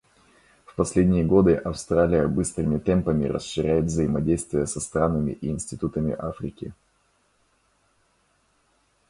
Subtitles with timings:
[0.65, 6.73] В последние годы Австралия быстрыми темпами расширяет взаимодействие со странами и институтами Африки.